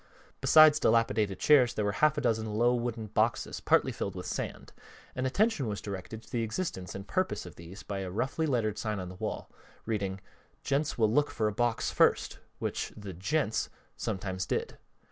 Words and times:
Besides 0.41 0.79
dilapidated 0.79 1.37
chairs 1.37 1.75
there 1.75 1.85
were 1.85 1.91
half 1.91 2.17
a 2.17 2.21
dozen 2.21 2.55
low 2.55 2.73
wooden 2.73 3.05
boxes 3.05 3.59
partly 3.59 3.91
filled 3.91 4.15
with 4.15 4.25
sand, 4.25 4.73
and 5.15 5.27
attention 5.27 5.67
was 5.67 5.79
directed 5.79 6.23
to 6.23 6.31
the 6.31 6.41
existence 6.41 6.95
and 6.95 7.07
purpose 7.07 7.45
of 7.45 7.55
these 7.55 7.83
by 7.83 7.99
a 7.99 8.09
roughly 8.09 8.47
lettered 8.47 8.79
sign 8.79 8.99
on 8.99 9.09
the 9.09 9.13
wall, 9.21 9.47
reading: 9.85 10.19
"Gents 10.63 10.97
will 10.97 11.11
look 11.11 11.29
for 11.29 11.47
a 11.47 11.51
box 11.53 11.91
first," 11.91 12.39
which 12.57 12.91
the 12.97 13.13
"gents" 13.13 13.69
sometimes 13.95 14.47
did. 14.47 14.79